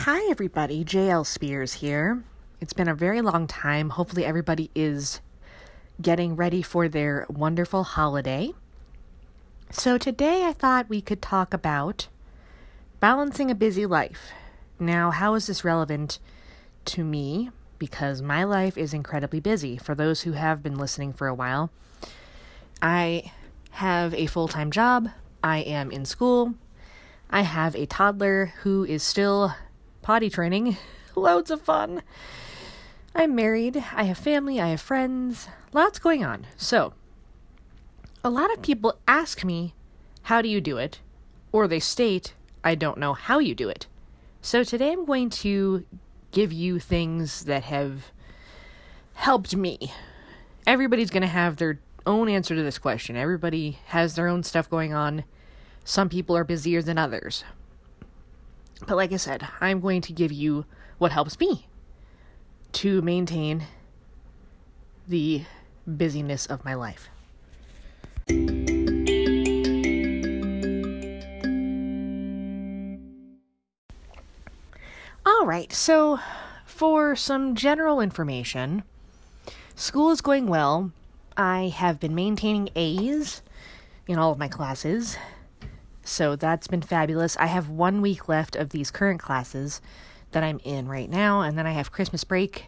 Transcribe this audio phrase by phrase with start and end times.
[0.00, 0.84] Hi, everybody.
[0.84, 2.22] JL Spears here.
[2.60, 3.88] It's been a very long time.
[3.88, 5.20] Hopefully, everybody is
[6.00, 8.52] getting ready for their wonderful holiday.
[9.70, 12.08] So, today I thought we could talk about
[13.00, 14.30] balancing a busy life.
[14.78, 16.20] Now, how is this relevant
[16.84, 17.50] to me?
[17.78, 19.78] Because my life is incredibly busy.
[19.78, 21.70] For those who have been listening for a while,
[22.82, 23.32] I
[23.70, 25.08] have a full time job,
[25.42, 26.54] I am in school,
[27.30, 29.54] I have a toddler who is still
[30.06, 30.76] potty training.
[31.16, 32.00] Loads of fun.
[33.12, 36.46] I'm married, I have family, I have friends, lots going on.
[36.56, 36.94] So,
[38.22, 39.74] a lot of people ask me,
[40.22, 41.00] How do you do it?
[41.50, 43.88] Or they state, I don't know how you do it.
[44.40, 45.84] So, today I'm going to
[46.30, 48.12] give you things that have
[49.14, 49.92] helped me.
[50.68, 53.16] Everybody's going to have their own answer to this question.
[53.16, 55.24] Everybody has their own stuff going on.
[55.82, 57.42] Some people are busier than others.
[58.84, 60.66] But like I said, I'm going to give you
[60.98, 61.66] what helps me
[62.72, 63.66] to maintain
[65.08, 65.44] the
[65.86, 67.08] busyness of my life.
[75.24, 76.18] All right, so
[76.64, 78.82] for some general information,
[79.74, 80.92] school is going well.
[81.36, 83.42] I have been maintaining A's
[84.06, 85.16] in all of my classes.
[86.06, 87.36] So that's been fabulous.
[87.36, 89.80] I have one week left of these current classes
[90.30, 92.66] that I'm in right now, and then I have Christmas break.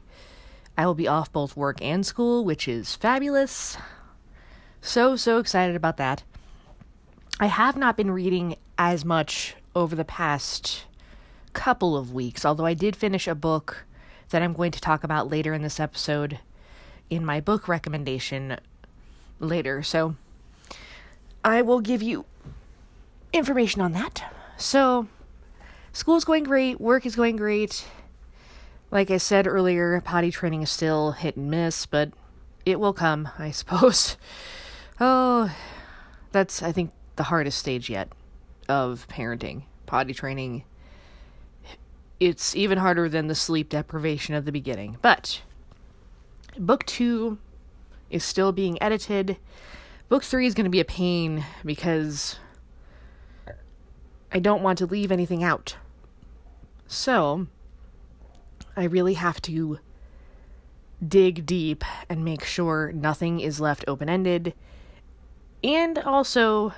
[0.76, 3.78] I will be off both work and school, which is fabulous.
[4.80, 6.24] So, so excited about that.
[7.38, 10.86] I have not been reading as much over the past
[11.52, 13.86] couple of weeks, although I did finish a book
[14.30, 16.40] that I'm going to talk about later in this episode
[17.08, 18.58] in my book recommendation
[19.38, 19.84] later.
[19.84, 20.16] So,
[21.44, 22.24] I will give you
[23.32, 24.22] information on that.
[24.56, 25.08] So,
[25.92, 27.86] school's going great, work is going great.
[28.90, 32.10] Like I said earlier, potty training is still hit and miss, but
[32.64, 34.16] it will come, I suppose.
[35.00, 35.54] Oh,
[36.32, 38.08] that's, I think, the hardest stage yet
[38.68, 39.62] of parenting.
[39.86, 40.64] Potty training.
[42.20, 44.98] It's even harder than the sleep deprivation of the beginning.
[45.02, 45.42] But,
[46.58, 47.38] book two
[48.10, 49.36] is still being edited.
[50.08, 52.38] Book three is going to be a pain because
[54.32, 55.76] I don't want to leave anything out.
[56.86, 57.46] So,
[58.76, 59.78] I really have to
[61.06, 64.54] dig deep and make sure nothing is left open ended.
[65.62, 66.72] And also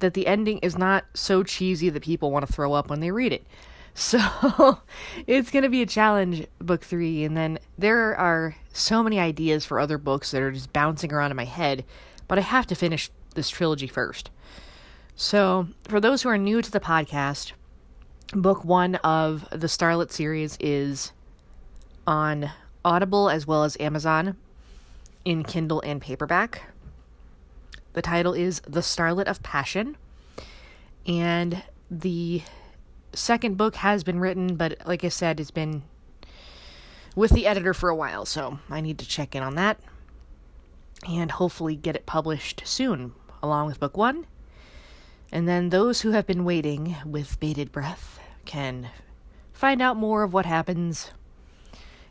[0.00, 3.10] that the ending is not so cheesy that people want to throw up when they
[3.10, 3.46] read it.
[3.94, 4.78] So
[5.26, 7.24] it's going to be a challenge, book three.
[7.24, 11.30] And then there are so many ideas for other books that are just bouncing around
[11.30, 11.84] in my head,
[12.26, 14.30] but I have to finish this trilogy first.
[15.14, 17.52] So, for those who are new to the podcast,
[18.32, 21.12] book one of the Starlet series is
[22.06, 22.50] on
[22.84, 24.36] Audible as well as Amazon
[25.24, 26.62] in Kindle and paperback.
[27.92, 29.96] The title is The Starlet of Passion.
[31.06, 32.42] And the
[33.12, 35.82] second book has been written, but like I said, it's been
[37.14, 39.78] with the editor for a while, so I need to check in on that
[41.06, 43.12] and hopefully get it published soon,
[43.42, 44.26] along with book one.
[45.32, 48.90] And then those who have been waiting with bated breath can
[49.54, 51.10] find out more of what happens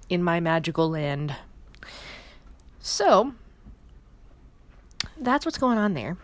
[0.09, 1.35] in my magical land.
[2.79, 3.33] So,
[5.17, 6.17] that's what's going on there.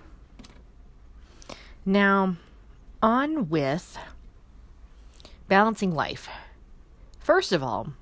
[1.86, 2.36] Now,
[3.02, 3.98] on with
[5.48, 6.28] balancing life.
[7.20, 7.94] First of all,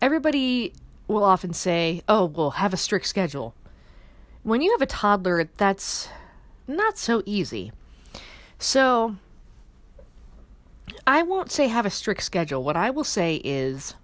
[0.00, 0.72] everybody
[1.08, 3.54] will often say, oh, well, have a strict schedule.
[4.44, 6.08] When you have a toddler, that's
[6.66, 7.72] not so easy.
[8.58, 9.16] So,
[11.06, 12.62] I won't say have a strict schedule.
[12.62, 13.94] What I will say is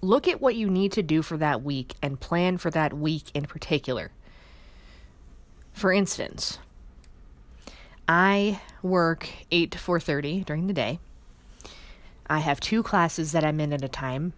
[0.00, 3.24] look at what you need to do for that week and plan for that week
[3.34, 4.10] in particular.
[5.72, 6.58] For instance,
[8.08, 11.00] I work 8 to 4:30 during the day.
[12.28, 14.32] I have two classes that I'm in at a time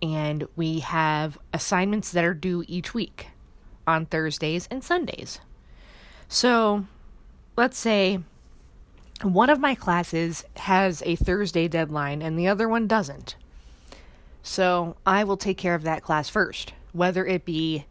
[0.00, 3.28] and we have assignments that are due each week
[3.86, 5.40] on Thursdays and Sundays.
[6.28, 6.84] So,
[7.58, 8.20] let's say
[9.22, 13.34] one of my classes has a Thursday deadline and the other one doesn't.
[14.44, 17.84] So I will take care of that class first, whether it be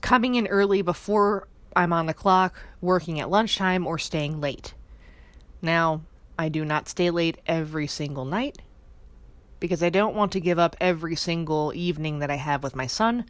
[0.00, 1.46] coming in early before
[1.76, 4.72] I'm on the clock, working at lunchtime, or staying late.
[5.60, 6.00] Now,
[6.38, 8.62] I do not stay late every single night
[9.60, 12.86] because I don't want to give up every single evening that I have with my
[12.86, 13.26] son,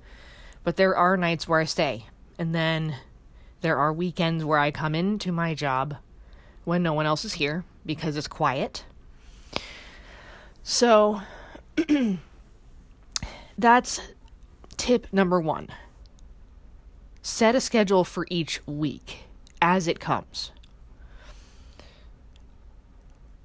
[0.62, 2.06] but there are nights where I stay.
[2.38, 2.94] And then
[3.64, 5.96] there are weekends where I come into my job
[6.64, 8.84] when no one else is here because it's quiet.
[10.62, 11.22] So
[13.58, 14.00] that's
[14.76, 15.70] tip number one.
[17.22, 19.20] Set a schedule for each week
[19.62, 20.52] as it comes.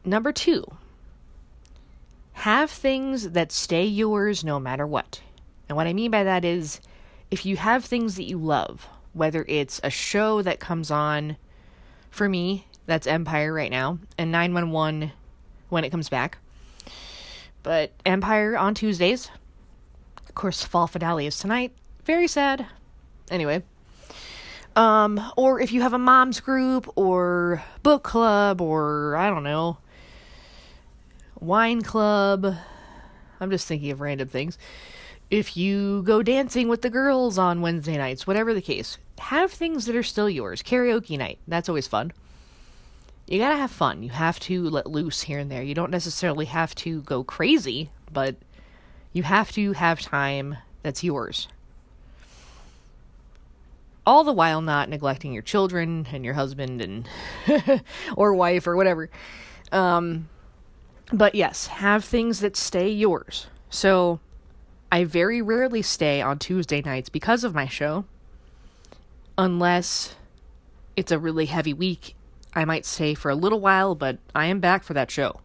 [0.04, 0.65] Number two,
[2.33, 5.22] have things that stay yours no matter what.
[5.69, 6.81] And what I mean by that is
[7.31, 8.86] if you have things that you love,
[9.19, 11.36] whether it's a show that comes on,
[12.10, 15.12] for me, that's Empire right now, and 911
[15.68, 16.38] when it comes back.
[17.62, 19.30] But Empire on Tuesdays.
[20.27, 21.74] Of course, Fall Finale is tonight.
[22.06, 22.66] Very sad.
[23.30, 23.62] Anyway.
[24.77, 29.77] Um, or if you have a mom's group or book club or I don't know,
[31.42, 32.56] wine club.
[33.42, 34.57] I'm just thinking of random things.
[35.29, 39.85] If you go dancing with the girls on Wednesday nights, whatever the case, have things
[39.85, 40.63] that are still yours.
[40.63, 42.11] Karaoke night, that's always fun.
[43.27, 44.01] You gotta have fun.
[44.01, 45.61] You have to let loose here and there.
[45.61, 48.37] You don't necessarily have to go crazy, but
[49.13, 51.47] you have to have time that's yours.
[54.07, 57.07] All the while not neglecting your children and your husband and
[58.15, 59.11] or wife or whatever.
[59.71, 60.27] Um,
[61.13, 63.45] but yes, have things that stay yours.
[63.69, 64.19] So
[64.91, 68.06] I very rarely stay on Tuesday nights because of my show.
[69.38, 70.15] Unless
[70.95, 72.15] it's a really heavy week,
[72.53, 75.41] I might stay for a little while, but I am back for that show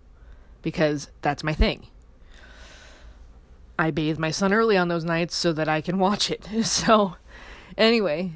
[0.63, 1.87] because that's my thing.
[3.79, 6.49] I bathe my son early on those nights so that I can watch it.
[6.65, 7.17] So,
[7.77, 8.33] anyway,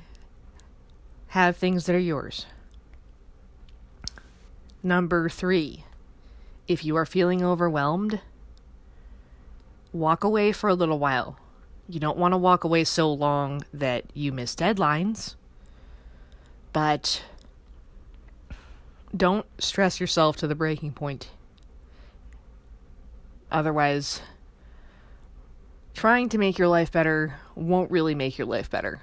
[1.28, 2.46] have things that are yours.
[4.82, 5.84] Number three,
[6.66, 8.20] if you are feeling overwhelmed,
[9.92, 11.38] walk away for a little while.
[11.88, 15.36] You don't want to walk away so long that you miss deadlines,
[16.72, 17.22] but
[19.16, 21.30] don't stress yourself to the breaking point.
[23.50, 24.20] Otherwise,
[25.94, 29.00] trying to make your life better won't really make your life better.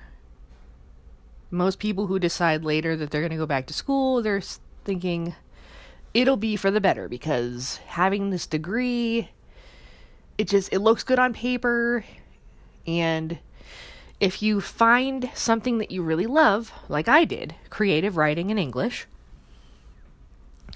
[1.49, 4.41] Most people who decide later that they're going to go back to school, they're
[4.83, 5.33] thinking
[6.13, 9.29] it'll be for the better because having this degree
[10.37, 12.05] it just it looks good on paper.
[12.87, 13.39] And
[14.19, 19.07] if you find something that you really love like i did creative writing and english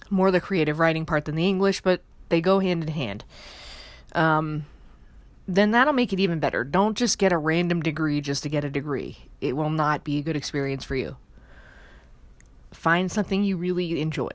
[0.09, 3.23] more the creative writing part than the english but they go hand in hand
[4.13, 4.65] um,
[5.47, 6.63] then that'll make it even better.
[6.63, 9.17] Don't just get a random degree just to get a degree.
[9.41, 11.17] It will not be a good experience for you.
[12.71, 14.29] Find something you really enjoy.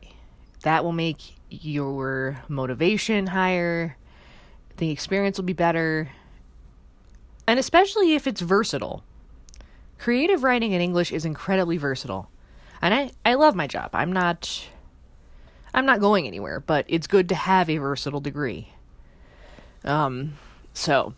[0.63, 3.97] That will make your motivation higher
[4.77, 6.11] the experience will be better.
[7.47, 9.05] And especially if it's versatile.
[9.99, 12.29] Creative writing in English is incredibly versatile.
[12.83, 13.91] And I, I love my job.
[13.93, 14.69] I'm not
[15.73, 18.69] I'm not going anywhere, but it's good to have a versatile degree.
[19.85, 20.35] Um
[20.73, 21.15] so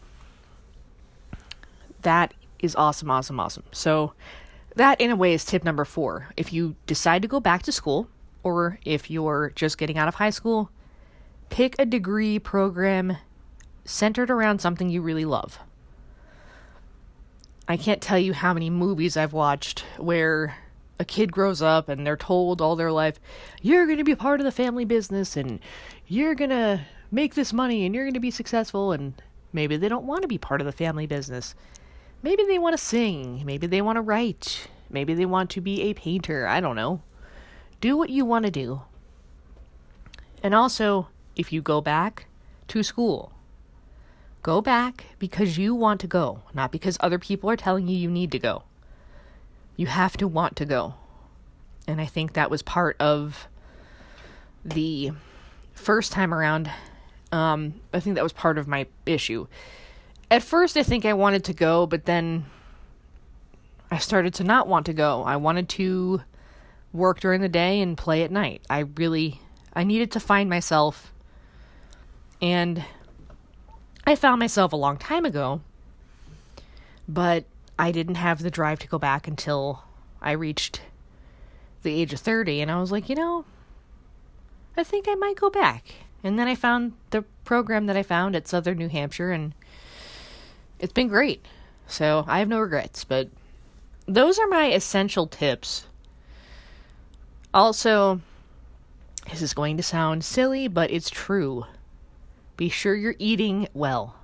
[2.02, 3.64] that is awesome, awesome, awesome.
[3.72, 4.12] So
[4.76, 6.28] that in a way is tip number 4.
[6.36, 8.08] If you decide to go back to school
[8.42, 10.70] or if you're just getting out of high school,
[11.48, 13.16] pick a degree program
[13.86, 15.58] centered around something you really love.
[17.68, 20.56] I can't tell you how many movies I've watched where
[20.98, 23.18] a kid grows up and they're told all their life,
[23.60, 25.60] you're going to be part of the family business and
[26.06, 26.80] you're going to
[27.10, 28.92] make this money and you're going to be successful.
[28.92, 29.20] And
[29.52, 31.54] maybe they don't want to be part of the family business.
[32.22, 33.42] Maybe they want to sing.
[33.44, 34.68] Maybe they want to write.
[34.88, 36.46] Maybe they want to be a painter.
[36.46, 37.02] I don't know.
[37.80, 38.82] Do what you want to do.
[40.42, 42.26] And also, if you go back
[42.68, 43.32] to school,
[44.46, 48.08] Go back because you want to go, not because other people are telling you you
[48.08, 48.62] need to go.
[49.74, 50.94] You have to want to go.
[51.88, 53.48] And I think that was part of
[54.64, 55.10] the
[55.72, 56.70] first time around.
[57.32, 59.48] Um, I think that was part of my issue.
[60.30, 62.46] At first, I think I wanted to go, but then
[63.90, 65.24] I started to not want to go.
[65.24, 66.22] I wanted to
[66.92, 68.62] work during the day and play at night.
[68.70, 69.40] I really
[69.74, 71.12] I needed to find myself
[72.40, 72.84] and
[74.06, 75.60] I found myself a long time ago,
[77.08, 77.44] but
[77.76, 79.82] I didn't have the drive to go back until
[80.22, 80.80] I reached
[81.82, 83.44] the age of 30 and I was like, you know,
[84.76, 85.84] I think I might go back.
[86.22, 89.54] And then I found the program that I found at Southern New Hampshire and
[90.78, 91.44] it's been great.
[91.88, 93.28] So I have no regrets, but
[94.06, 95.86] those are my essential tips.
[97.52, 98.20] Also,
[99.30, 101.64] this is going to sound silly, but it's true.
[102.56, 104.16] Be sure you're eating well.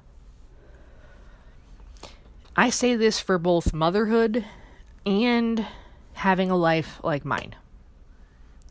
[2.56, 4.44] I say this for both motherhood
[5.04, 5.66] and
[6.14, 7.54] having a life like mine.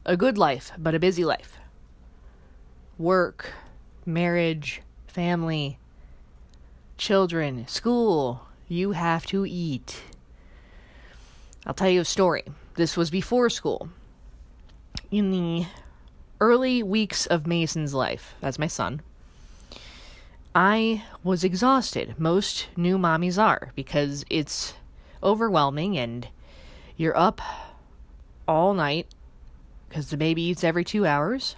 [0.05, 1.57] A good life, but a busy life.
[2.97, 3.53] Work,
[4.05, 5.77] marriage, family,
[6.97, 8.47] children, school.
[8.67, 10.01] You have to eat.
[11.65, 12.43] I'll tell you a story.
[12.75, 13.89] This was before school.
[15.11, 15.65] In the
[16.39, 19.01] early weeks of Mason's life, that's my son,
[20.53, 22.15] I was exhausted.
[22.17, 24.73] Most new mommies are because it's
[25.23, 26.27] overwhelming and
[26.97, 27.41] you're up
[28.47, 29.07] all night
[29.87, 31.55] because the baby eats every two hours.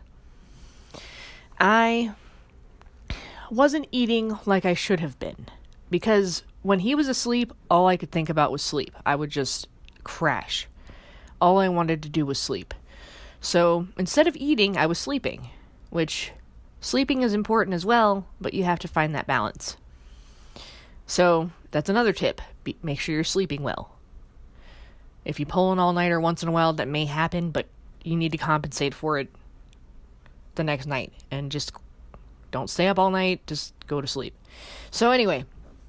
[1.59, 2.13] I
[3.49, 5.47] wasn't eating like I should have been
[5.89, 8.95] because when he was asleep, all I could think about was sleep.
[9.05, 9.67] I would just
[10.03, 10.67] crash.
[11.41, 12.73] All I wanted to do was sleep.
[13.41, 15.49] So instead of eating, I was sleeping,
[15.89, 16.31] which
[16.83, 19.77] sleeping is important as well, but you have to find that balance.
[21.07, 22.41] So that's another tip.
[22.63, 23.95] Be- make sure you're sleeping well.
[25.25, 27.67] If you pull an all nighter once in a while, that may happen, but
[28.03, 29.29] you need to compensate for it
[30.55, 31.71] the next night and just
[32.51, 34.35] don't stay up all night, just go to sleep.
[34.91, 35.45] So, anyway,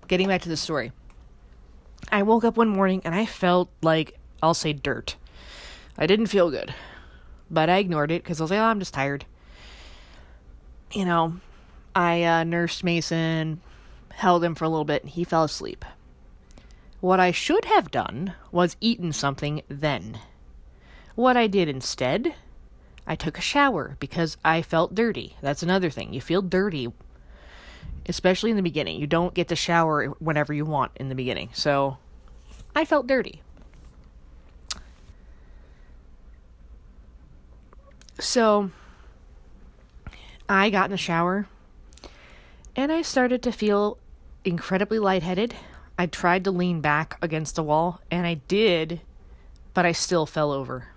[0.06, 0.92] getting back to the story.
[2.12, 5.16] I woke up one morning and I felt like, I'll say dirt.
[5.98, 6.72] I didn't feel good,
[7.50, 9.26] but I ignored it because I was like, oh, I'm just tired.
[10.92, 11.40] You know,
[11.94, 13.60] I uh, nursed Mason,
[14.12, 15.84] held him for a little bit, and he fell asleep.
[17.00, 20.18] What I should have done was eaten something then.
[21.14, 22.34] What I did instead,
[23.06, 25.36] I took a shower because I felt dirty.
[25.42, 26.14] That's another thing.
[26.14, 26.92] You feel dirty,
[28.08, 29.00] especially in the beginning.
[29.00, 31.50] You don't get to shower whenever you want in the beginning.
[31.52, 31.98] So
[32.74, 33.42] I felt dirty.
[38.18, 38.70] So
[40.48, 41.46] I got in the shower
[42.76, 43.98] and I started to feel
[44.44, 45.54] incredibly lightheaded.
[45.98, 49.00] I tried to lean back against the wall, and I did,
[49.72, 50.88] but I still fell over.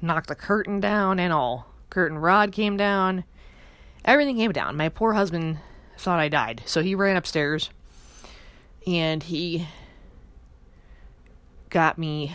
[0.00, 1.68] Knocked the curtain down and all.
[1.90, 3.24] Curtain rod came down.
[4.04, 4.76] Everything came down.
[4.76, 5.58] My poor husband
[5.96, 7.70] thought I died, so he ran upstairs
[8.84, 9.68] and he
[11.70, 12.34] got me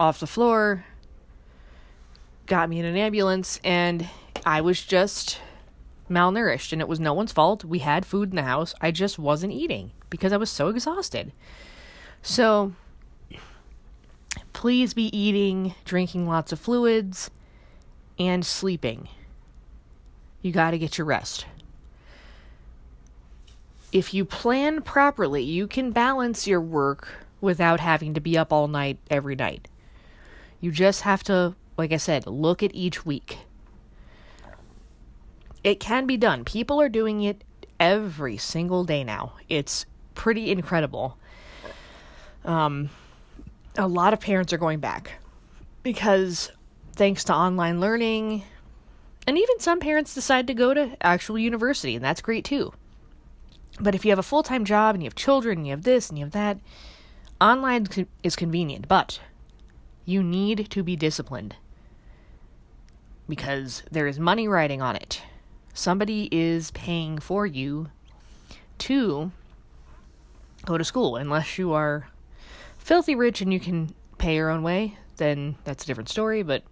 [0.00, 0.86] off the floor,
[2.46, 4.08] got me in an ambulance, and
[4.46, 5.38] I was just
[6.12, 7.64] malnourished and it was no one's fault.
[7.64, 8.74] We had food in the house.
[8.80, 11.32] I just wasn't eating because I was so exhausted.
[12.22, 12.72] So
[14.52, 17.30] please be eating, drinking lots of fluids,
[18.18, 19.08] and sleeping.
[20.40, 21.46] You got to get your rest.
[23.92, 27.08] If you plan properly, you can balance your work
[27.40, 29.68] without having to be up all night every night.
[30.60, 33.38] You just have to, like I said, look at each week
[35.64, 36.44] it can be done.
[36.44, 37.44] People are doing it
[37.78, 39.34] every single day now.
[39.48, 41.16] It's pretty incredible.
[42.44, 42.90] Um,
[43.76, 45.12] a lot of parents are going back
[45.82, 46.50] because
[46.92, 48.42] thanks to online learning,
[49.26, 52.72] and even some parents decide to go to actual university, and that's great too.
[53.80, 55.84] But if you have a full time job and you have children and you have
[55.84, 56.58] this and you have that,
[57.40, 57.86] online
[58.22, 59.20] is convenient, but
[60.04, 61.56] you need to be disciplined
[63.28, 65.22] because there is money riding on it
[65.74, 67.88] somebody is paying for you
[68.78, 69.30] to
[70.64, 71.16] go to school.
[71.16, 72.08] Unless you are
[72.78, 76.42] filthy rich and you can pay your own way, then that's a different story.
[76.42, 76.62] But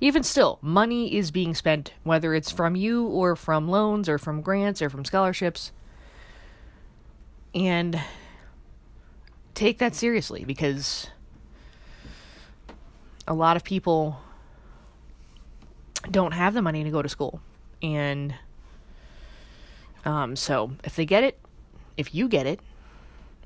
[0.00, 4.42] even still, money is being spent, whether it's from you or from loans or from
[4.42, 5.72] grants or from scholarships.
[7.54, 8.00] And
[9.54, 11.08] take that seriously because
[13.26, 14.20] a lot of people
[16.10, 17.40] don't have the money to go to school
[17.82, 18.34] and
[20.04, 21.38] um, so if they get it,
[21.96, 22.60] if you get it,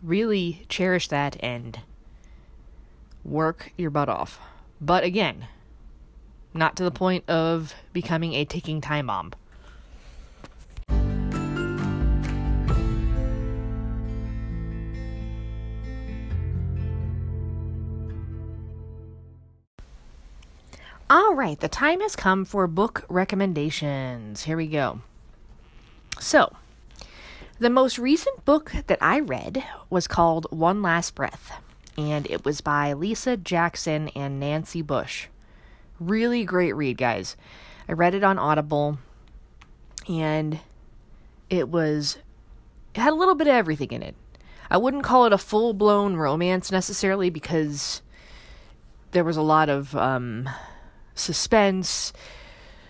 [0.03, 1.81] really cherish that and
[3.25, 4.39] work your butt off.
[4.81, 5.47] But again,
[6.55, 9.33] not to the point of becoming a ticking time bomb.
[21.15, 24.45] All right, the time has come for book recommendations.
[24.45, 25.03] Here we go.
[26.19, 26.57] So,
[27.59, 31.61] the most recent book that I read was called One Last Breath,
[31.99, 35.27] and it was by Lisa Jackson and Nancy Bush.
[36.01, 37.37] Really great read, guys.
[37.87, 38.97] I read it on Audible,
[40.09, 40.61] and
[41.51, 42.17] it was,
[42.95, 44.15] it had a little bit of everything in it.
[44.71, 48.01] I wouldn't call it a full blown romance necessarily because
[49.11, 50.49] there was a lot of um,
[51.15, 52.13] suspense.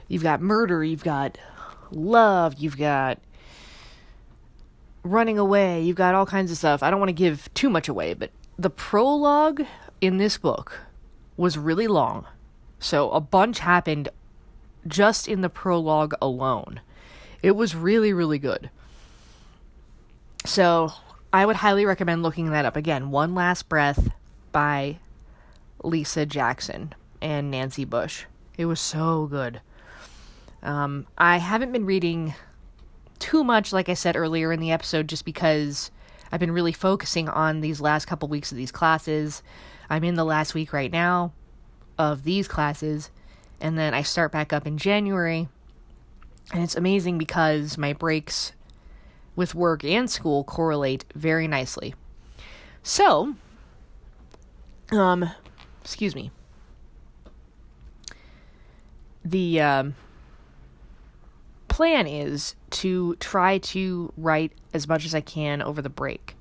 [0.09, 1.39] You've got murder, you've got
[1.91, 3.19] love, you've got
[5.03, 6.83] running away, you've got all kinds of stuff.
[6.83, 9.63] I don't want to give too much away, but the prologue
[10.01, 10.81] in this book
[11.37, 12.27] was really long.
[12.79, 14.09] So a bunch happened
[14.87, 16.81] just in the prologue alone.
[17.43, 18.71] It was really, really good.
[20.45, 20.93] So
[21.33, 23.11] I would highly recommend looking that up again.
[23.11, 24.11] One Last Breath
[24.51, 24.99] by
[25.83, 28.25] Lisa Jackson and Nancy Bush.
[28.59, 29.61] It was so good.
[30.63, 32.35] Um, I haven't been reading
[33.19, 35.91] too much, like I said earlier in the episode, just because
[36.31, 39.43] I've been really focusing on these last couple weeks of these classes.
[39.89, 41.33] I'm in the last week right now
[41.99, 43.11] of these classes,
[43.61, 45.49] and then I start back up in January.
[46.53, 48.53] And it's amazing because my breaks
[49.37, 51.95] with work and school correlate very nicely.
[52.83, 53.35] So,
[54.91, 55.31] um,
[55.83, 56.31] excuse me.
[59.25, 59.95] The um,
[61.69, 66.37] plan is to try to write as much as I can over the break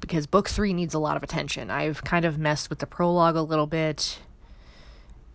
[0.00, 1.70] because book three needs a lot of attention.
[1.70, 4.20] I've kind of messed with the prologue a little bit,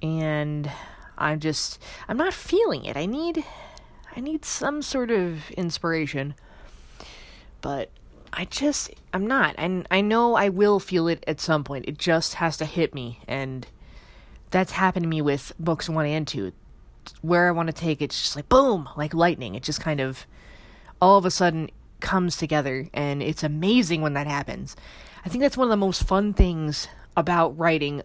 [0.01, 0.71] and
[1.17, 2.95] I'm just I'm not feeling it.
[2.95, 3.43] I need
[4.15, 6.35] I need some sort of inspiration,
[7.61, 7.89] but
[8.33, 11.85] I just I'm not, and I know I will feel it at some point.
[11.87, 13.67] It just has to hit me, and
[14.51, 16.51] that's happened to me with books one and two.
[17.21, 19.55] Where I want to take it's just like boom, like lightning.
[19.55, 20.25] It just kind of
[21.01, 24.75] all of a sudden comes together, and it's amazing when that happens.
[25.25, 28.03] I think that's one of the most fun things about writing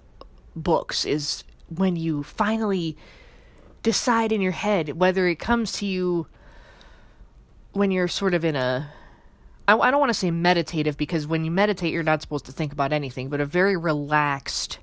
[0.54, 2.96] books is when you finally
[3.82, 6.26] decide in your head whether it comes to you
[7.72, 8.90] when you're sort of in a
[9.68, 12.52] I, I don't want to say meditative because when you meditate, you're not supposed to
[12.52, 14.78] think about anything, but a very relaxed,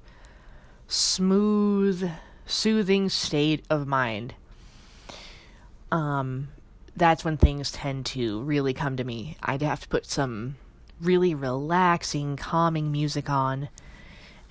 [0.93, 2.11] smooth,
[2.45, 4.35] soothing state of mind.
[5.91, 6.49] Um,
[6.95, 9.35] that's when things tend to really come to me.
[9.41, 10.55] I'd have to put some
[11.01, 13.69] really relaxing, calming music on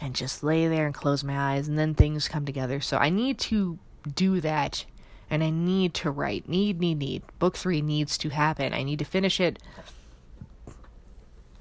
[0.00, 2.80] and just lay there and close my eyes, and then things come together.
[2.80, 3.78] So I need to
[4.12, 4.84] do that,
[5.30, 6.48] and I need to write.
[6.48, 7.22] Need, need, need.
[7.38, 8.74] Book three needs to happen.
[8.74, 9.60] I need to finish it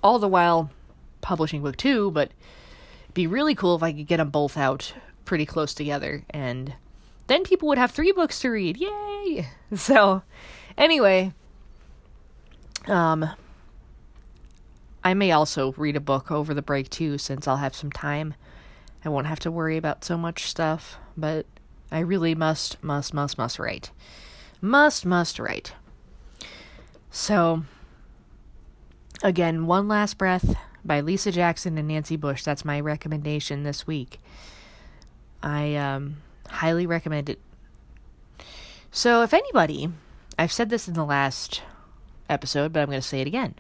[0.03, 0.71] all the while
[1.21, 2.32] publishing book two, but
[3.13, 4.93] be really cool if I could get them both out
[5.26, 6.74] pretty close together, and
[7.28, 8.78] then people would have three books to read.
[8.78, 9.47] Yay!
[9.74, 10.24] So,
[10.78, 11.32] anyway,
[12.88, 13.30] um,
[15.02, 18.34] I may also read a book over the break too, since I'll have some time.
[19.06, 21.45] I won't have to worry about so much stuff, but
[21.89, 23.91] I really must, must, must, must write.
[24.60, 25.74] Must, must write.
[27.12, 27.63] So,
[29.24, 32.44] Again, One Last Breath by Lisa Jackson and Nancy Bush.
[32.44, 34.20] That's my recommendation this week.
[35.44, 36.17] I um,
[36.48, 37.39] highly recommend it.
[38.91, 39.89] So, if anybody,
[40.38, 41.62] I've said this in the last
[42.30, 43.56] episode, but I'm going to say it again.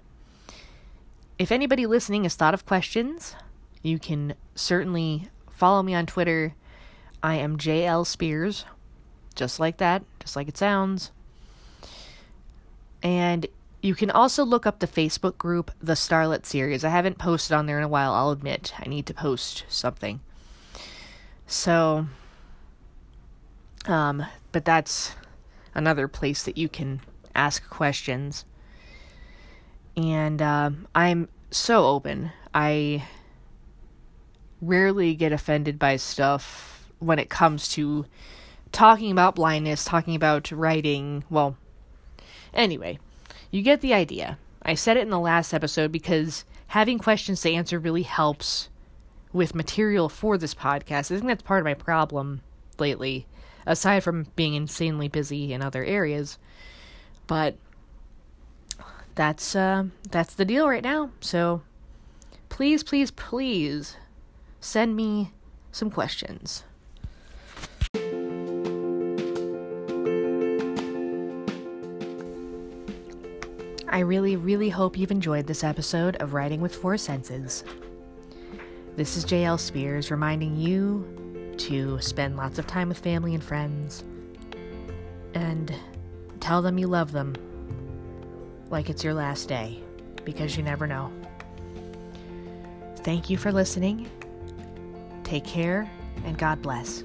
[1.39, 3.35] If anybody listening has thought of questions,
[3.81, 6.53] you can certainly follow me on Twitter.
[7.23, 8.65] I am JL Spears,
[9.35, 11.11] just like that, just like it sounds.
[13.01, 13.47] And
[13.81, 16.83] you can also look up the Facebook group, The Starlet Series.
[16.83, 18.73] I haven't posted on there in a while, I'll admit.
[18.77, 20.19] I need to post something.
[21.47, 22.05] So,
[23.87, 25.15] um, but that's
[25.73, 27.01] another place that you can
[27.33, 28.45] ask questions.
[29.97, 32.31] And um, I'm so open.
[32.53, 33.07] I
[34.61, 38.05] rarely get offended by stuff when it comes to
[38.71, 41.23] talking about blindness, talking about writing.
[41.31, 41.57] Well,
[42.53, 42.99] anyway
[43.51, 44.37] you get the idea.
[44.63, 48.69] I said it in the last episode because having questions to answer really helps
[49.33, 51.11] with material for this podcast.
[51.11, 52.41] I think that's part of my problem
[52.79, 53.27] lately,
[53.65, 56.37] aside from being insanely busy in other areas.
[57.27, 57.55] But
[59.15, 61.11] that's uh, that's the deal right now.
[61.19, 61.61] So
[62.49, 63.97] please, please, please
[64.59, 65.33] send me
[65.71, 66.63] some questions.
[73.91, 77.65] I really, really hope you've enjoyed this episode of Writing with Four Senses.
[78.95, 84.05] This is JL Spears reminding you to spend lots of time with family and friends
[85.33, 85.75] and
[86.39, 87.35] tell them you love them
[88.69, 89.83] like it's your last day
[90.23, 91.11] because you never know.
[92.99, 94.09] Thank you for listening.
[95.25, 95.91] Take care
[96.23, 97.03] and God bless.